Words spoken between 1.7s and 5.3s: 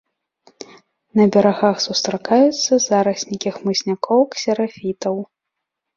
сустракаюцца зараснікі хмызнякоў-ксерафітаў.